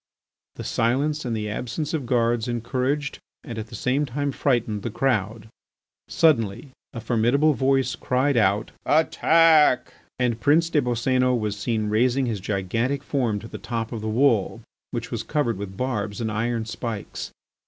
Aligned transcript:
This 0.55 0.67
silence 0.67 1.25
and 1.25 1.37
the 1.37 1.47
absence 1.47 1.93
of 1.93 2.07
guards 2.07 2.47
encouraged 2.47 3.19
and 3.43 3.59
at 3.59 3.67
the 3.67 3.75
same 3.75 4.07
time 4.07 4.31
frightened 4.31 4.81
the 4.81 4.89
crowd. 4.89 5.47
Suddenly 6.07 6.71
a 6.91 6.99
formidable 6.99 7.53
voice 7.53 7.93
cried 7.95 8.35
out: 8.35 8.71
"Attack!" 8.83 9.93
And 10.17 10.41
Prince 10.41 10.71
des 10.71 10.81
Boscénos 10.81 11.37
was 11.39 11.55
seen 11.55 11.87
raising 11.89 12.25
his 12.25 12.39
gigantic 12.39 13.03
form 13.03 13.37
to 13.41 13.47
the 13.47 13.59
top 13.59 13.91
of 13.91 14.01
the 14.01 14.09
wall, 14.09 14.61
which 14.89 15.11
was 15.11 15.21
covered 15.21 15.57
with 15.59 15.77
barbs 15.77 16.19
and 16.19 16.31
iron 16.31 16.65
spikes. 16.65 17.29